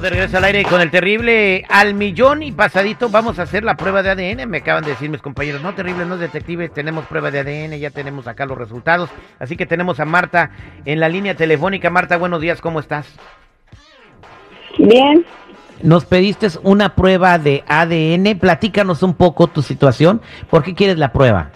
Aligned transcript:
Estamos 0.00 0.12
de 0.12 0.18
regreso 0.18 0.38
al 0.38 0.44
aire 0.44 0.64
con 0.64 0.80
el 0.80 0.90
terrible 0.90 1.66
al 1.68 1.92
millón 1.92 2.42
y 2.42 2.52
pasadito. 2.52 3.10
Vamos 3.10 3.38
a 3.38 3.42
hacer 3.42 3.64
la 3.64 3.76
prueba 3.76 4.02
de 4.02 4.08
ADN. 4.08 4.48
Me 4.48 4.58
acaban 4.58 4.82
de 4.82 4.92
decir 4.92 5.10
mis 5.10 5.20
compañeros, 5.20 5.60
no 5.60 5.74
terrible, 5.74 6.06
no 6.06 6.16
detective, 6.16 6.70
tenemos 6.70 7.04
prueba 7.04 7.30
de 7.30 7.40
ADN, 7.40 7.78
ya 7.78 7.90
tenemos 7.90 8.26
acá 8.26 8.46
los 8.46 8.56
resultados. 8.56 9.10
Así 9.38 9.58
que 9.58 9.66
tenemos 9.66 10.00
a 10.00 10.06
Marta 10.06 10.52
en 10.86 11.00
la 11.00 11.10
línea 11.10 11.34
telefónica. 11.34 11.90
Marta, 11.90 12.16
buenos 12.16 12.40
días, 12.40 12.62
¿cómo 12.62 12.80
estás? 12.80 13.14
Bien. 14.78 15.26
Nos 15.82 16.06
pediste 16.06 16.46
una 16.62 16.94
prueba 16.94 17.36
de 17.36 17.62
ADN. 17.68 18.38
Platícanos 18.38 19.02
un 19.02 19.12
poco 19.12 19.48
tu 19.48 19.60
situación. 19.60 20.22
¿Por 20.48 20.62
qué 20.62 20.74
quieres 20.74 20.96
la 20.96 21.12
prueba? 21.12 21.50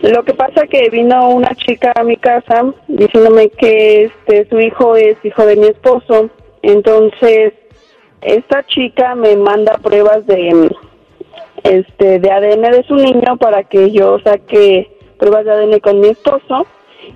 Lo 0.00 0.24
que 0.24 0.32
pasa 0.32 0.66
que 0.66 0.88
vino 0.88 1.28
una 1.28 1.54
chica 1.56 1.92
a 1.94 2.04
mi 2.04 2.16
casa 2.16 2.64
diciéndome 2.86 3.50
que 3.50 4.04
este 4.04 4.48
su 4.48 4.58
hijo 4.60 4.96
es 4.96 5.16
hijo 5.22 5.44
de 5.44 5.56
mi 5.56 5.66
esposo 5.66 6.30
entonces, 6.62 7.52
esta 8.20 8.64
chica 8.66 9.14
me 9.14 9.36
manda 9.36 9.78
pruebas 9.78 10.26
de 10.26 10.70
este 11.64 12.18
de 12.18 12.30
ADN 12.30 12.62
de 12.72 12.84
su 12.84 12.94
niño 12.94 13.36
para 13.36 13.64
que 13.64 13.90
yo 13.90 14.18
saque 14.20 14.90
pruebas 15.18 15.44
de 15.44 15.52
ADN 15.52 15.78
con 15.80 16.00
mi 16.00 16.08
esposo. 16.08 16.66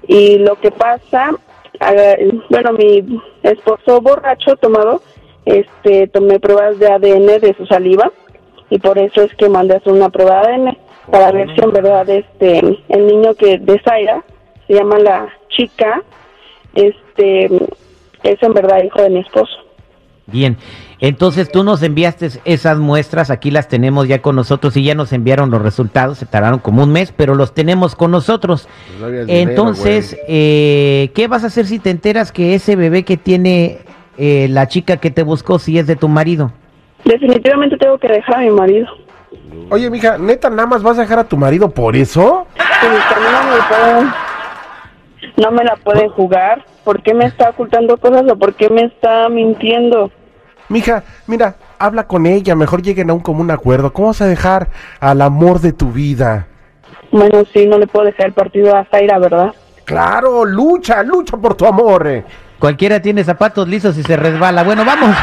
Y 0.07 0.39
lo 0.39 0.57
que 0.57 0.71
pasa 0.71 1.33
bueno 2.49 2.73
mi 2.73 3.21
esposo 3.43 4.01
borracho 4.01 4.57
tomado 4.57 5.03
este 5.45 6.07
tomé 6.09 6.39
pruebas 6.39 6.79
de 6.79 6.87
ADN 6.87 7.41
de 7.41 7.55
su 7.57 7.67
saliva 7.67 8.13
y 8.71 8.79
por 8.79 8.99
eso 8.99 9.23
es 9.23 9.35
que 9.35 9.49
mandé 9.49 9.75
a 9.75 9.77
hacer 9.79 9.93
una 9.93 10.11
prueba 10.11 10.43
de 10.43 10.55
ADN 10.55 10.79
para 11.11 11.33
ver 11.33 11.53
si 11.55 11.61
en 11.61 11.73
verdad 11.73 12.09
este 12.09 12.59
el 12.89 13.07
niño 13.07 13.35
que 13.35 13.59
de 13.59 13.81
Zaira 13.81 14.23
se 14.67 14.75
llama 14.75 14.99
la 14.99 15.29
chica 15.49 16.03
este 16.75 17.51
es 18.23 18.43
en 18.43 18.53
verdad 18.53 18.83
hijo 18.83 19.03
de 19.03 19.11
mi 19.11 19.21
esposo. 19.21 19.53
Bien, 20.27 20.57
entonces 21.01 21.51
tú 21.51 21.65
nos 21.65 21.83
enviaste 21.83 22.29
esas 22.45 22.79
muestras, 22.79 23.31
aquí 23.31 23.51
las 23.51 23.69
tenemos 23.69 24.07
ya 24.07 24.23
con 24.23 24.37
nosotros 24.37 24.77
y 24.77 24.85
ya 24.85 24.95
nos 24.95 25.13
enviaron 25.13 25.51
los 25.51 25.61
resultados, 25.61 26.19
se 26.19 26.27
tardaron 26.27 26.61
como 26.61 26.85
un 26.85 26.93
mes, 26.93 27.13
pero 27.15 27.35
los 27.35 27.53
tenemos 27.55 27.97
con 27.97 28.13
nosotros. 28.13 28.69
Pues 29.01 29.25
entonces, 29.29 30.17
eh, 30.29 31.11
¿qué 31.15 31.27
vas 31.27 31.43
a 31.43 31.49
hacer 31.49 31.67
si 31.67 31.81
te 31.81 31.91
enteras 31.91 32.31
que 32.31 32.55
ese 32.55 32.77
bebé 32.77 33.03
que 33.03 33.17
tiene 33.17 33.81
eh, 34.17 34.47
la 34.49 34.69
chica 34.69 34.99
que 34.99 35.11
te 35.11 35.25
buscó, 35.25 35.59
si 35.59 35.77
es 35.77 35.89
de 35.89 35.97
tu 35.97 36.09
marido? 36.09 36.53
Definitivamente 37.05 37.77
tengo 37.77 37.99
que 37.99 38.07
dejar 38.07 38.37
a 38.37 38.41
mi 38.43 38.51
marido. 38.51 38.87
Oye, 39.71 39.91
mija, 39.91 40.19
¿neta 40.19 40.51
nada 40.51 40.67
más 40.67 40.85
vas 40.85 40.99
a 40.99 41.03
dejar 41.03 41.19
a 41.19 41.25
tu 41.25 41.37
marido 41.37 41.69
por 41.69 41.97
eso? 41.97 42.47
Sí, 42.57 42.87
no, 42.87 44.01
me 44.01 45.43
no 45.43 45.51
me 45.51 45.65
la 45.65 45.77
pueden 45.77 46.11
jugar. 46.11 46.65
¿Por 46.85 47.03
qué 47.03 47.15
me 47.15 47.27
está 47.27 47.51
ocultando 47.51 47.97
cosas 47.97 48.25
o 48.31 48.37
por 48.37 48.55
qué 48.55 48.69
me 48.69 48.85
está 48.85 49.29
mintiendo? 49.29 50.11
Mija, 50.69 51.05
mira, 51.27 51.57
habla 51.79 52.07
con 52.07 52.27
ella, 52.27 52.55
mejor 52.55 52.83
lleguen 52.83 53.11
a 53.11 53.15
un 53.15 53.21
común 53.21 53.51
acuerdo. 53.51 53.93
¿Cómo 53.93 54.09
vas 54.09 54.23
a 54.23 54.27
dejar 54.27 54.69
al 55.01 55.21
amor 55.21 55.61
de 55.61 55.73
tu 55.73 55.93
vida? 55.93 56.47
Bueno, 57.11 57.45
sí, 57.53 57.67
no 57.67 57.79
le 57.79 57.87
puedo 57.87 58.07
dejar 58.07 58.27
el 58.27 58.33
partido 58.33 58.75
a 58.75 58.85
Zaira, 58.87 59.19
¿verdad? 59.19 59.53
Claro, 59.85 60.45
lucha, 60.45 61.03
lucha 61.03 61.37
por 61.37 61.55
tu 61.55 61.67
amor. 61.67 62.07
Eh. 62.07 62.25
Cualquiera 62.59 63.03
tiene 63.03 63.23
zapatos 63.23 63.69
lisos 63.69 63.99
y 63.99 64.03
se 64.03 64.17
resbala. 64.17 64.63
Bueno, 64.63 64.85
vamos. 64.85 65.15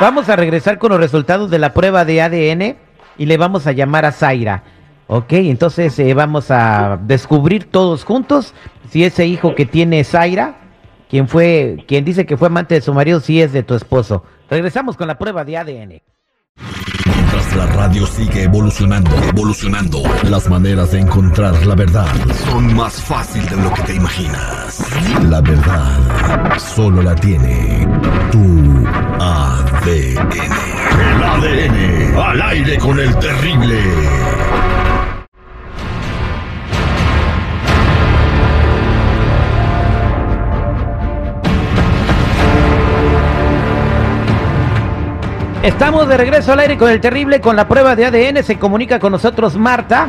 Vamos 0.00 0.28
a 0.28 0.36
regresar 0.36 0.78
con 0.78 0.90
los 0.90 1.00
resultados 1.00 1.50
de 1.50 1.58
la 1.58 1.72
prueba 1.72 2.04
de 2.04 2.20
ADN 2.20 2.76
y 3.16 3.26
le 3.26 3.36
vamos 3.38 3.66
a 3.66 3.72
llamar 3.72 4.04
a 4.04 4.12
Zaira. 4.12 4.62
Ok, 5.08 5.32
entonces 5.34 5.96
eh, 5.98 6.14
vamos 6.14 6.50
a 6.50 6.98
descubrir 7.00 7.70
todos 7.70 8.04
juntos 8.04 8.54
si 8.90 9.04
ese 9.04 9.26
hijo 9.26 9.54
que 9.54 9.64
tiene 9.64 10.02
Zaira, 10.02 10.56
quien 11.08 11.28
fue, 11.28 11.84
quien 11.86 12.04
dice 12.04 12.26
que 12.26 12.36
fue 12.36 12.48
amante 12.48 12.74
de 12.74 12.80
su 12.80 12.92
marido, 12.92 13.20
si 13.20 13.40
es 13.40 13.52
de 13.52 13.62
tu 13.62 13.74
esposo. 13.74 14.24
Regresamos 14.50 14.96
con 14.96 15.06
la 15.06 15.16
prueba 15.16 15.44
de 15.44 15.56
ADN. 15.56 16.02
Mientras 17.06 17.56
la 17.56 17.66
radio 17.66 18.04
sigue 18.06 18.44
evolucionando, 18.44 19.10
evolucionando, 19.28 20.02
las 20.28 20.48
maneras 20.48 20.90
de 20.90 21.00
encontrar 21.00 21.64
la 21.64 21.76
verdad 21.76 22.06
son 22.44 22.74
más 22.74 23.00
fácil 23.00 23.46
de 23.48 23.56
lo 23.56 23.72
que 23.74 23.82
te 23.82 23.94
imaginas. 23.94 24.84
La 25.28 25.40
verdad 25.40 26.58
solo 26.58 27.02
la 27.02 27.14
tiene 27.14 27.86
tu 28.32 28.86
ADN. 29.20 30.30
El 30.98 31.22
ADN 31.22 32.16
al 32.16 32.42
aire 32.42 32.78
con 32.78 32.98
el 32.98 33.16
terrible. 33.18 33.80
Estamos 45.66 46.06
de 46.06 46.16
regreso 46.16 46.52
al 46.52 46.60
aire 46.60 46.78
con 46.78 46.88
el 46.88 47.00
terrible, 47.00 47.40
con 47.40 47.56
la 47.56 47.66
prueba 47.66 47.96
de 47.96 48.06
ADN. 48.06 48.44
Se 48.44 48.56
comunica 48.56 49.00
con 49.00 49.10
nosotros 49.10 49.56
Marta. 49.56 50.06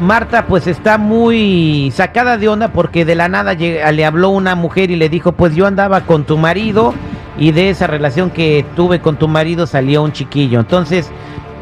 Marta 0.00 0.46
pues 0.46 0.66
está 0.66 0.98
muy 0.98 1.92
sacada 1.94 2.36
de 2.38 2.48
onda 2.48 2.72
porque 2.72 3.04
de 3.04 3.14
la 3.14 3.28
nada 3.28 3.54
le 3.54 4.04
habló 4.04 4.30
una 4.30 4.56
mujer 4.56 4.90
y 4.90 4.96
le 4.96 5.08
dijo 5.08 5.30
pues 5.30 5.54
yo 5.54 5.64
andaba 5.64 6.00
con 6.00 6.24
tu 6.24 6.36
marido 6.36 6.92
y 7.38 7.52
de 7.52 7.70
esa 7.70 7.86
relación 7.86 8.30
que 8.30 8.66
tuve 8.74 8.98
con 9.00 9.16
tu 9.16 9.28
marido 9.28 9.68
salió 9.68 10.02
un 10.02 10.10
chiquillo. 10.10 10.58
Entonces 10.58 11.08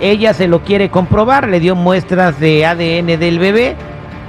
ella 0.01 0.33
se 0.33 0.49
lo 0.49 0.63
quiere 0.63 0.89
comprobar, 0.89 1.47
le 1.47 1.61
dio 1.61 1.77
muestras 1.77 2.41
de 2.41 2.65
ADN 2.65 3.19
del 3.21 3.39
bebé. 3.39 3.77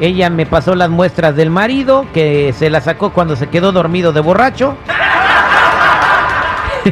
Ella 0.02 0.30
me 0.30 0.46
pasó 0.46 0.76
las 0.76 0.90
muestras 0.90 1.38
del 1.38 1.52
marido 1.52 2.06
que 2.14 2.52
se 2.52 2.70
la 2.70 2.82
sacó 2.82 3.14
cuando 3.14 3.38
se 3.38 3.48
quedó 3.48 3.72
dormido 3.72 4.12
de 4.12 4.20
borracho. 4.20 4.76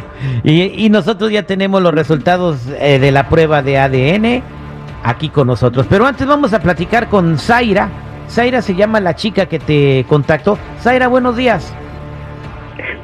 y, 0.44 0.88
nosotros 0.90 1.30
ya 1.30 1.44
tenemos 1.44 1.82
los 1.82 1.94
resultados 1.94 2.58
eh, 2.78 2.98
de 2.98 3.10
la 3.10 3.28
prueba 3.28 3.62
de 3.62 3.78
ADN 3.78 4.42
aquí 5.02 5.28
con 5.28 5.46
nosotros. 5.46 5.86
Pero 5.88 6.06
antes 6.06 6.26
vamos 6.26 6.52
a 6.52 6.60
platicar 6.60 7.08
con 7.08 7.38
Zaira. 7.38 7.88
Zaira 8.28 8.62
se 8.62 8.74
llama 8.74 9.00
la 9.00 9.14
chica 9.14 9.46
que 9.46 9.58
te 9.58 10.04
contactó. 10.08 10.58
Zaira, 10.80 11.08
buenos 11.08 11.36
días. 11.36 11.72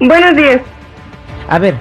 Buenos 0.00 0.34
días. 0.34 0.60
A 1.48 1.58
ver, 1.58 1.74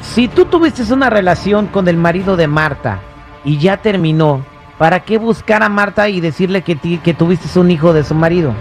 si 0.00 0.28
tú 0.28 0.44
tuviste 0.46 0.92
una 0.92 1.10
relación 1.10 1.66
con 1.66 1.88
el 1.88 1.96
marido 1.96 2.36
de 2.36 2.46
Marta 2.46 3.00
y 3.44 3.58
ya 3.58 3.76
terminó, 3.78 4.44
¿para 4.78 5.00
qué 5.00 5.18
buscar 5.18 5.62
a 5.62 5.68
Marta 5.68 6.08
y 6.08 6.20
decirle 6.20 6.62
que, 6.62 6.76
que 6.76 7.14
tuviste 7.14 7.58
un 7.58 7.70
hijo 7.70 7.92
de 7.92 8.04
su 8.04 8.14
marido? 8.14 8.52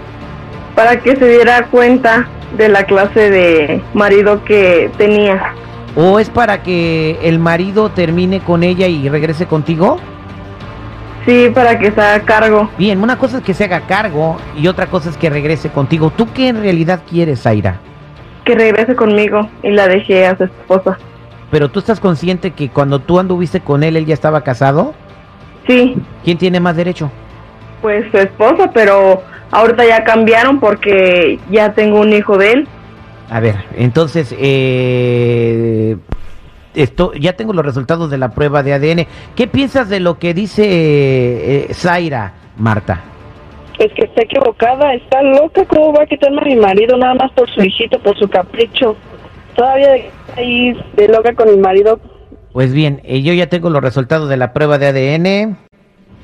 Para 0.75 1.00
que 1.00 1.16
se 1.16 1.28
diera 1.28 1.66
cuenta 1.66 2.28
de 2.58 2.69
la 2.69 2.86
clase 2.86 3.30
de 3.30 3.81
marido 3.94 4.44
que 4.44 4.90
tenía. 4.97 5.53
¿O 5.96 6.19
es 6.19 6.30
para 6.30 6.64
que 6.64 7.19
el 7.22 7.40
marido 7.40 7.90
termine 7.90 8.40
con 8.40 8.64
ella 8.64 8.88
y 8.88 9.08
regrese 9.09 9.46
contigo? 9.46 9.97
Sí, 11.25 11.50
para 11.53 11.80
que 11.80 11.92
se 11.92 12.02
haga 12.02 12.25
cargo. 12.25 12.69
Bien, 12.78 13.02
una 13.02 13.18
cosa 13.18 13.38
es 13.38 13.44
que 13.44 13.53
se 13.53 13.63
haga 13.63 13.81
cargo 13.81 14.38
y 14.58 14.68
otra 14.68 14.88
cosa 14.88 15.09
es 15.09 15.18
que 15.18 15.30
regrese 15.30 15.69
contigo. 15.69 16.12
¿Tú 16.16 16.28
qué 16.34 16.50
en 16.50 16.62
realidad 16.62 17.02
quieres, 17.09 17.44
Zaira? 17.44 17.80
Que 18.44 18.56
regrese 18.56 18.96
conmigo 18.96 19.47
y 19.62 19.69
la 19.72 19.88
dejé 19.88 20.25
a 20.25 20.38
su 20.38 20.44
esposa. 20.44 20.97
Pero 21.50 21.69
tú 21.69 21.80
estás 21.80 22.00
consciente 22.00 22.51
que 22.51 22.69
cuando 22.69 23.00
tú 23.00 23.19
anduviste 23.19 23.62
con 23.62 23.83
él, 23.83 23.95
él 23.95 24.06
ya 24.06 24.13
estaba 24.16 24.42
casado? 24.42 24.94
Sí. 25.68 25.95
¿Quién 26.25 26.38
tiene 26.38 26.60
más 26.60 26.75
derecho? 26.75 27.10
Pues 27.83 28.09
su 28.12 28.18
esposa, 28.18 28.71
pero 28.74 29.21
Ahorita 29.53 29.85
ya 29.85 30.03
cambiaron 30.03 30.59
porque 30.59 31.38
ya 31.51 31.74
tengo 31.74 32.00
un 32.00 32.12
hijo 32.12 32.39
de 32.39 32.53
él. 32.53 32.68
A 33.30 33.39
ver, 33.39 33.56
entonces, 33.77 34.35
eh, 34.39 35.95
esto, 36.74 37.13
ya 37.13 37.33
tengo 37.33 37.53
los 37.53 37.63
resultados 37.63 38.09
de 38.09 38.18
la 38.18 38.30
prueba 38.30 38.63
de 38.63 38.74
ADN. 38.74 39.06
¿Qué 39.35 39.45
piensas 39.45 39.89
de 39.89 40.00
lo 40.00 40.18
que 40.18 40.33
dice 40.33 40.63
eh, 40.65 41.68
Zaira, 41.71 42.33
Marta? 42.57 43.03
Es 43.77 43.94
que 43.94 44.06
está 44.06 44.24
equivocada, 44.24 44.95
está 44.95 45.21
loca. 45.21 45.63
¿Cómo 45.65 45.94
va 45.94 46.01
a 46.01 46.07
quitarme 46.07 46.41
a 46.41 46.45
mi 46.45 46.56
marido 46.56 46.97
nada 46.97 47.13
más 47.13 47.31
por 47.33 47.47
su 47.51 47.62
hijito, 47.62 48.00
por 48.00 48.18
su 48.18 48.27
capricho? 48.27 48.95
Todavía 49.56 49.89
ahí 50.35 50.75
de 50.95 51.07
loca 51.09 51.31
con 51.35 51.47
mi 51.51 51.57
marido. 51.57 52.00
Pues 52.53 52.74
bien, 52.74 53.01
eh, 53.03 53.21
yo 53.21 53.33
ya 53.33 53.50
tengo 53.50 53.69
los 53.69 53.83
resultados 53.83 54.30
de 54.30 54.38
la 54.38 54.51
prueba 54.51 54.80
de 54.80 54.88
ADN. 54.88 55.62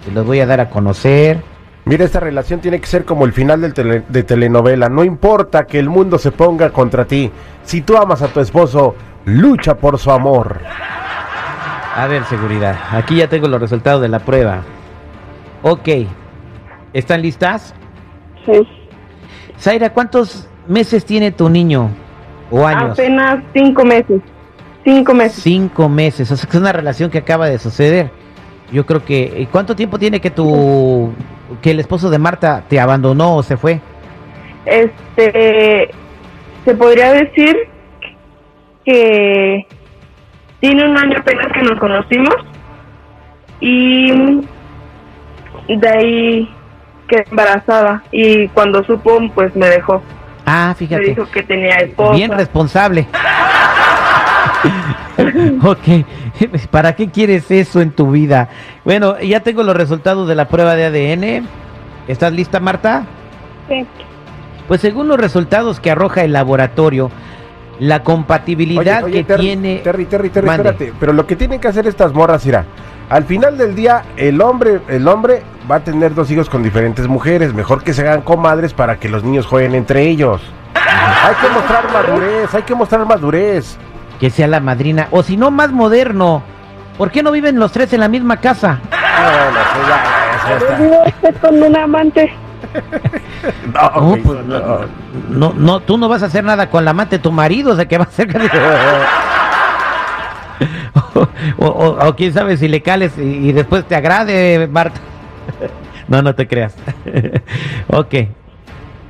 Se 0.09 0.15
los 0.15 0.25
voy 0.25 0.39
a 0.39 0.47
dar 0.47 0.59
a 0.59 0.71
conocer. 0.71 1.39
Mira, 1.85 2.03
esta 2.03 2.19
relación 2.19 2.59
tiene 2.61 2.81
que 2.81 2.87
ser 2.87 3.05
como 3.05 3.25
el 3.25 3.31
final 3.31 3.61
de 3.61 4.23
telenovela. 4.23 4.89
No 4.89 5.03
importa 5.03 5.67
que 5.67 5.77
el 5.77 5.87
mundo 5.87 6.17
se 6.17 6.31
ponga 6.31 6.71
contra 6.71 7.05
ti. 7.05 7.31
Si 7.61 7.81
tú 7.81 7.95
amas 7.95 8.23
a 8.23 8.29
tu 8.29 8.39
esposo, 8.39 8.95
lucha 9.25 9.77
por 9.77 9.99
su 9.99 10.09
amor. 10.09 10.61
A 11.95 12.07
ver, 12.07 12.23
seguridad. 12.25 12.75
Aquí 12.91 13.17
ya 13.17 13.29
tengo 13.29 13.47
los 13.47 13.61
resultados 13.61 14.01
de 14.01 14.07
la 14.07 14.17
prueba. 14.17 14.63
Ok. 15.61 15.89
¿Están 16.91 17.21
listas? 17.21 17.75
Sí. 18.47 18.67
Zaira, 19.59 19.91
¿cuántos 19.91 20.49
meses 20.67 21.05
tiene 21.05 21.31
tu 21.31 21.49
niño? 21.49 21.91
¿O 22.49 22.65
años? 22.65 22.93
Apenas 22.93 23.43
cinco 23.53 23.85
meses. 23.85 24.21
Cinco 24.83 25.13
meses. 25.13 25.43
Cinco 25.43 25.87
meses. 25.87 26.31
O 26.31 26.35
sea, 26.35 26.49
que 26.49 26.57
es 26.57 26.61
una 26.61 26.73
relación 26.73 27.11
que 27.11 27.19
acaba 27.19 27.47
de 27.47 27.59
suceder. 27.59 28.17
Yo 28.71 28.85
creo 28.85 29.03
que... 29.03 29.47
¿Cuánto 29.51 29.75
tiempo 29.75 29.97
tiene 29.99 30.19
que 30.19 30.29
tu 30.31 31.11
que 31.61 31.71
el 31.71 31.79
esposo 31.79 32.09
de 32.11 32.19
Marta 32.19 32.63
te 32.69 32.79
abandonó 32.79 33.37
o 33.37 33.43
se 33.43 33.57
fue? 33.57 33.81
Este, 34.65 35.89
se 36.65 36.75
podría 36.75 37.11
decir 37.13 37.57
que 38.85 39.65
tiene 40.59 40.87
un 40.89 40.97
año 40.97 41.17
apenas 41.17 41.47
que 41.53 41.61
nos 41.63 41.79
conocimos 41.79 42.35
y 43.59 44.11
de 45.67 45.89
ahí 45.89 46.55
quedé 47.07 47.25
embarazada 47.31 48.03
y 48.11 48.47
cuando 48.49 48.83
supo 48.83 49.19
pues 49.33 49.55
me 49.55 49.67
dejó. 49.67 50.01
Ah, 50.45 50.69
Me 50.69 50.75
fíjate. 50.75 51.03
dijo 51.09 51.25
que 51.31 51.43
tenía 51.43 51.75
esposa. 51.77 52.13
Bien 52.13 52.31
responsable. 52.31 53.07
ok, 55.63 56.05
¿para 56.71 56.95
qué 56.95 57.09
quieres 57.09 57.49
eso 57.51 57.81
en 57.81 57.91
tu 57.91 58.11
vida? 58.11 58.49
Bueno, 58.85 59.19
ya 59.19 59.41
tengo 59.41 59.63
los 59.63 59.75
resultados 59.75 60.27
de 60.27 60.35
la 60.35 60.47
prueba 60.47 60.75
de 60.75 60.85
ADN. 60.85 61.47
¿Estás 62.07 62.33
lista, 62.33 62.59
Marta? 62.59 63.05
Sí. 63.67 63.85
Pues 64.67 64.81
según 64.81 65.07
los 65.07 65.19
resultados 65.19 65.79
que 65.79 65.91
arroja 65.91 66.23
el 66.23 66.33
laboratorio, 66.33 67.11
la 67.79 68.03
compatibilidad 68.03 69.03
Oye, 69.03 69.13
oye, 69.13 69.17
que 69.19 69.23
Terry, 69.23 69.43
tiene... 69.43 69.75
Terry, 69.77 70.05
Terry, 70.05 70.29
Terry, 70.29 70.47
Mande. 70.47 70.69
espérate. 70.69 70.93
Pero 70.99 71.13
lo 71.13 71.25
que 71.25 71.35
tienen 71.35 71.59
que 71.59 71.67
hacer 71.67 71.87
estas 71.87 72.13
morras, 72.13 72.45
irá. 72.45 72.65
Al 73.09 73.23
final 73.23 73.57
del 73.57 73.73
día, 73.73 74.03
el 74.17 74.39
hombre, 74.41 74.81
el 74.87 75.07
hombre 75.07 75.41
va 75.69 75.77
a 75.77 75.83
tener 75.83 76.13
dos 76.13 76.29
hijos 76.29 76.49
con 76.49 76.61
diferentes 76.61 77.07
mujeres. 77.07 77.53
Mejor 77.53 77.83
que 77.83 77.93
se 77.93 78.01
hagan 78.01 78.21
comadres 78.21 78.73
para 78.73 78.97
que 78.97 79.09
los 79.09 79.23
niños 79.23 79.47
jueguen 79.47 79.73
entre 79.73 80.03
ellos. 80.03 80.41
Hay 80.75 81.35
que 81.41 81.53
mostrar 81.53 81.91
madurez, 81.91 82.53
hay 82.53 82.61
que 82.63 82.75
mostrar 82.75 83.05
madurez. 83.05 83.77
Que 84.19 84.29
sea 84.29 84.47
la 84.47 84.59
madrina. 84.59 85.07
O 85.11 85.23
si 85.23 85.37
no, 85.37 85.51
más 85.51 85.71
moderno. 85.71 86.43
¿Por 86.97 87.11
qué 87.11 87.23
no 87.23 87.31
viven 87.31 87.57
los 87.59 87.71
tres 87.71 87.93
en 87.93 88.01
la 88.01 88.09
misma 88.09 88.37
casa? 88.37 88.79
Usted 91.07 91.35
con 91.41 91.61
un 91.63 91.75
amante. 91.77 92.31
No, 93.73 94.15
No, 94.15 94.21
pues, 94.21 94.45
no. 94.45 94.59
no, 94.59 94.79
no, 95.29 95.53
no, 95.55 95.79
tú 95.79 95.97
no 95.97 96.09
vas 96.09 96.21
a 96.23 96.25
hacer 96.25 96.43
nada 96.43 96.69
con 96.69 96.83
la 96.83 96.91
amante 96.91 97.17
de 97.17 97.23
tu 97.23 97.31
marido, 97.31 97.71
o 97.71 97.75
sea, 97.75 97.87
que 97.87 97.97
va 97.97 98.03
a 98.03 98.07
hacer... 98.07 98.27
o, 101.57 101.65
o- 101.65 102.07
o 102.07 102.15
quién 102.15 102.33
sabe 102.33 102.57
si 102.57 102.67
le 102.67 102.81
cales 102.81 103.13
y, 103.17 103.21
y 103.21 103.51
después 103.53 103.85
te 103.87 103.95
agrade, 103.95 104.67
Marta. 104.69 104.99
no, 106.09 106.21
no 106.21 106.35
te 106.35 106.47
creas. 106.47 106.75
ok. 107.87 108.13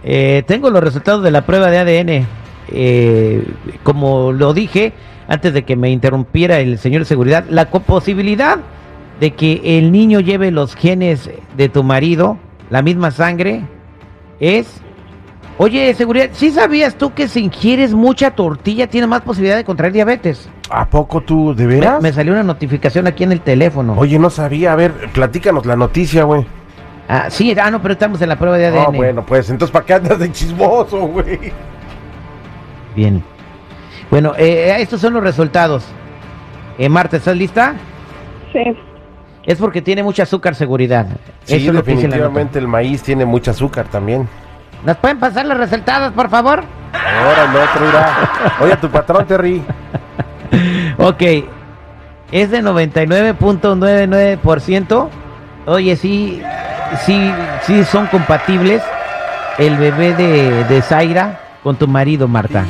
Eh, 0.03 0.44
tengo 0.47 0.69
los 0.69 0.83
resultados 0.83 1.23
de 1.23 1.31
la 1.31 1.41
prueba 1.41 1.69
de 1.71 1.79
ADN. 1.79 2.27
Eh, 2.71 3.45
como 3.83 4.31
lo 4.31 4.54
dije 4.54 4.94
antes 5.27 5.54
de 5.54 5.63
que 5.63 5.75
me 5.75 5.92
interrumpiera 5.92 6.60
el 6.60 6.80
señor 6.80 7.01
de 7.01 7.06
seguridad, 7.06 7.45
la 7.50 7.69
posibilidad 7.69 8.57
de 9.19 9.31
que 9.31 9.62
el 9.77 9.92
niño 9.92 10.19
lleve 10.21 10.50
los 10.50 10.75
genes 10.75 11.30
de 11.56 11.69
tu 11.69 11.83
marido, 11.83 12.38
la 12.69 12.81
misma 12.81 13.12
sangre, 13.12 13.62
es... 14.39 14.81
Oye, 15.60 15.94
seguridad, 15.94 16.30
¿sí 16.31 16.51
sabías 16.51 16.95
tú 16.95 17.13
que 17.13 17.27
si 17.27 17.42
ingieres 17.44 17.94
mucha 17.94 18.31
tortilla 18.31 18.88
tienes 18.88 19.10
más 19.10 19.21
posibilidad 19.21 19.57
de 19.57 19.66
contraer 19.66 19.92
diabetes? 19.92 20.50
¿A 20.69 20.89
poco 20.89 21.19
tú, 21.21 21.54
de 21.54 21.66
Me, 21.66 21.75
veras? 21.75 22.01
me 22.01 22.13
salió 22.13 22.31
una 22.31 22.44
notificación 22.44 23.07
aquí 23.07 23.25
en 23.25 23.33
el 23.33 23.42
teléfono. 23.42 23.95
Oye, 23.98 24.18
no 24.18 24.30
sabía. 24.30 24.71
A 24.71 24.75
ver, 24.75 24.94
platícanos 25.13 25.66
la 25.66 25.75
noticia, 25.75 26.24
güey. 26.24 26.45
Ah, 27.10 27.25
sí, 27.30 27.54
ah, 27.62 27.69
no, 27.71 27.81
pero 27.81 27.94
estamos 27.94 28.21
en 28.21 28.30
la 28.30 28.38
prueba 28.38 28.57
de 28.57 28.68
ADN. 28.68 28.77
Ah, 28.77 28.89
bueno, 28.94 29.25
pues 29.25 29.50
entonces, 29.50 29.74
¿para 29.74 29.86
qué 29.86 29.94
andas 29.95 30.19
de 30.19 30.31
chismoso, 30.31 31.07
güey? 31.07 31.51
Bien. 32.95 33.24
Bueno, 34.09 34.33
eh, 34.38 34.75
estos 34.80 35.01
son 35.01 35.13
los 35.13 35.24
resultados. 35.24 35.86
Eh, 36.77 36.88
Marta, 36.89 37.18
¿estás 37.18 37.36
lista? 37.36 37.74
Sí. 38.53 38.63
Es 39.45 39.57
porque 39.57 39.81
tiene 39.81 40.03
mucha 40.03 40.24
azúcar 40.24 40.56
seguridad. 40.56 41.07
Sí, 41.44 41.56
Eso 41.56 41.74
definitivamente 41.74 42.59
el 42.59 42.68
maíz 42.68 43.03
tiene 43.03 43.25
mucho 43.25 43.51
azúcar 43.51 43.88
también. 43.88 44.27
¿Nos 44.86 44.95
pueden 44.97 45.19
pasar 45.19 45.45
los 45.45 45.57
resultados, 45.57 46.13
por 46.13 46.30
favor? 46.30 46.63
Ahora 46.94 47.51
el 47.51 47.57
otro 47.57 47.89
irá. 47.89 48.31
Oye, 48.62 48.77
tu 48.77 48.89
patrón, 48.89 49.25
Terry. 49.27 49.62
Ok. 50.97 51.21
Es 52.31 52.50
de 52.51 52.62
99.99%. 52.62 55.09
Oye, 55.65 55.95
sí, 55.95 56.42
sí, 57.06 57.33
sí 57.63 57.83
son 57.85 58.06
compatibles 58.07 58.83
el 59.57 59.77
bebé 59.77 60.13
de, 60.15 60.65
de 60.65 60.81
Zaira 60.81 61.39
con 61.63 61.75
tu 61.75 61.88
marido, 61.88 62.27
Marta. 62.27 62.65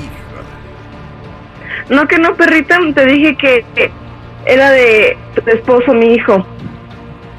No, 1.89 2.07
que 2.07 2.17
no, 2.17 2.35
perrita, 2.35 2.77
te 2.93 3.05
dije 3.05 3.35
que 3.35 3.65
que 3.75 3.91
era 4.45 4.71
de 4.71 5.17
tu 5.35 5.49
esposo, 5.49 5.93
mi 5.93 6.13
hijo. 6.13 6.45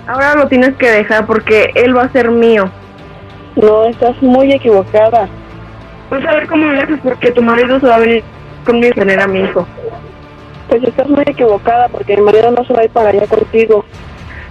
Ahora 0.06 0.34
lo 0.34 0.48
tienes 0.48 0.74
que 0.76 0.90
dejar 0.90 1.26
porque 1.26 1.70
él 1.74 1.96
va 1.96 2.04
a 2.04 2.12
ser 2.12 2.30
mío. 2.30 2.70
No, 3.56 3.84
estás 3.84 4.20
muy 4.22 4.52
equivocada. 4.52 5.28
Pues 6.08 6.26
a 6.26 6.34
ver 6.34 6.48
cómo 6.48 6.66
le 6.66 6.80
haces 6.80 6.98
porque 7.02 7.30
tu 7.30 7.42
marido 7.42 7.78
se 7.78 7.86
va 7.86 7.96
a 7.96 8.00
venir 8.00 8.24
conmigo 8.64 8.92
a 8.92 9.00
tener 9.00 9.20
a 9.20 9.26
mi 9.26 9.40
hijo. 9.40 9.66
Pues 10.68 10.82
estás 10.82 11.08
muy 11.08 11.22
equivocada 11.26 11.88
porque 11.88 12.16
mi 12.16 12.22
marido 12.22 12.50
no 12.50 12.64
se 12.64 12.72
va 12.72 12.80
a 12.80 12.84
ir 12.84 12.90
para 12.90 13.10
allá 13.10 13.26
contigo. 13.26 13.84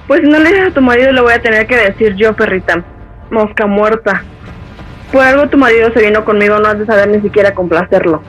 Pues 0.07 0.21
si 0.21 0.27
no 0.27 0.39
le 0.39 0.49
dices 0.49 0.71
a 0.71 0.73
tu 0.73 0.81
marido, 0.81 1.11
le 1.11 1.21
voy 1.21 1.33
a 1.33 1.41
tener 1.41 1.67
que 1.67 1.75
decir 1.75 2.15
yo, 2.15 2.33
perrita. 2.35 2.83
Mosca 3.29 3.67
muerta. 3.67 4.23
Por 5.11 5.23
algo 5.23 5.49
tu 5.49 5.57
marido 5.57 5.91
se 5.91 6.01
vino 6.01 6.23
conmigo, 6.23 6.59
no 6.59 6.67
has 6.67 6.79
de 6.79 6.85
saber 6.85 7.09
ni 7.09 7.21
siquiera 7.21 7.53
complacerlo. 7.53 8.21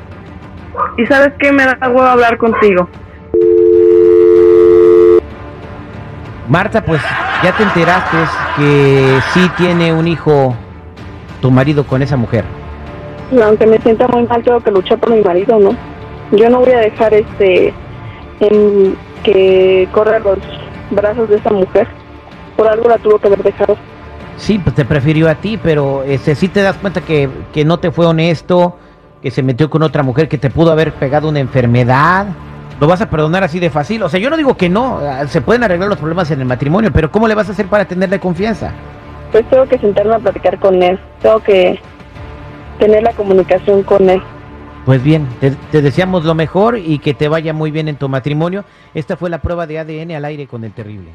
Y 0.96 1.06
sabes 1.06 1.32
qué, 1.38 1.52
me 1.52 1.64
da 1.64 1.76
huevo 1.82 2.02
hablar 2.02 2.38
contigo. 2.38 2.88
Marta, 6.48 6.82
pues 6.82 7.00
ya 7.44 7.52
te 7.52 7.62
enteraste 7.62 8.16
que 8.56 9.20
sí 9.32 9.50
tiene 9.56 9.92
un 9.92 10.08
hijo 10.08 10.56
tu 11.40 11.50
marido 11.50 11.86
con 11.86 12.02
esa 12.02 12.16
mujer. 12.16 12.44
Y 13.30 13.40
aunque 13.40 13.66
me 13.66 13.78
sienta 13.78 14.08
muy 14.08 14.26
mal, 14.26 14.42
tengo 14.42 14.60
que 14.60 14.70
luchar 14.70 14.98
por 14.98 15.10
mi 15.10 15.22
marido, 15.22 15.58
¿no? 15.58 15.76
Yo 16.32 16.50
no 16.50 16.60
voy 16.60 16.72
a 16.72 16.80
dejar 16.80 17.14
este 17.14 17.72
en 18.40 18.96
que 19.22 19.88
corra 19.92 20.18
los 20.18 20.38
brazos 20.90 21.28
de 21.28 21.36
esa 21.36 21.50
mujer. 21.50 21.86
Por 22.56 22.66
algo 22.66 22.88
la 22.88 22.98
tuvo 22.98 23.18
que 23.18 23.28
haber 23.28 23.42
dejado. 23.42 23.76
Sí, 24.40 24.58
pues 24.58 24.74
te 24.74 24.86
prefirió 24.86 25.28
a 25.28 25.34
ti, 25.34 25.58
pero 25.62 26.02
este, 26.02 26.34
sí 26.34 26.48
te 26.48 26.62
das 26.62 26.76
cuenta 26.78 27.02
que, 27.02 27.28
que 27.52 27.64
no 27.66 27.78
te 27.78 27.90
fue 27.90 28.06
honesto, 28.06 28.78
que 29.22 29.30
se 29.30 29.42
metió 29.42 29.68
con 29.68 29.82
otra 29.82 30.02
mujer, 30.02 30.28
que 30.28 30.38
te 30.38 30.48
pudo 30.48 30.72
haber 30.72 30.94
pegado 30.94 31.28
una 31.28 31.40
enfermedad. 31.40 32.26
¿Lo 32.80 32.86
vas 32.86 33.02
a 33.02 33.10
perdonar 33.10 33.44
así 33.44 33.60
de 33.60 33.68
fácil? 33.68 34.02
O 34.02 34.08
sea, 34.08 34.18
yo 34.18 34.30
no 34.30 34.38
digo 34.38 34.56
que 34.56 34.70
no, 34.70 34.98
ah, 34.98 35.26
se 35.26 35.42
pueden 35.42 35.62
arreglar 35.62 35.90
los 35.90 35.98
problemas 35.98 36.30
en 36.30 36.40
el 36.40 36.46
matrimonio, 36.46 36.90
pero 36.90 37.10
¿cómo 37.10 37.28
le 37.28 37.34
vas 37.34 37.50
a 37.50 37.52
hacer 37.52 37.66
para 37.66 37.84
tenerle 37.84 38.18
confianza? 38.18 38.72
Pues 39.30 39.48
tengo 39.50 39.66
que 39.66 39.78
sentarme 39.78 40.14
a 40.14 40.18
platicar 40.18 40.58
con 40.58 40.82
él. 40.82 40.98
Tengo 41.20 41.40
que 41.40 41.78
tener 42.78 43.02
la 43.02 43.12
comunicación 43.12 43.82
con 43.82 44.08
él. 44.08 44.22
Pues 44.86 45.02
bien, 45.02 45.28
te, 45.40 45.50
te 45.50 45.82
deseamos 45.82 46.24
lo 46.24 46.34
mejor 46.34 46.78
y 46.78 46.98
que 46.98 47.12
te 47.12 47.28
vaya 47.28 47.52
muy 47.52 47.70
bien 47.70 47.88
en 47.88 47.96
tu 47.96 48.08
matrimonio. 48.08 48.64
Esta 48.94 49.18
fue 49.18 49.28
la 49.28 49.42
prueba 49.42 49.66
de 49.66 49.78
ADN 49.78 50.12
al 50.12 50.24
aire 50.24 50.46
con 50.46 50.64
el 50.64 50.72
terrible. 50.72 51.10